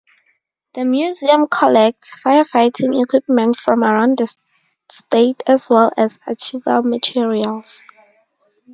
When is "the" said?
0.73-0.83, 4.17-4.35